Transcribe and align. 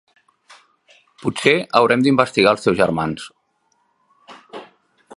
Potser 1.25 1.53
haurem 1.81 2.07
d'investigar 2.07 2.57
els 2.57 2.67
teus 2.67 2.81
germans. 2.83 3.31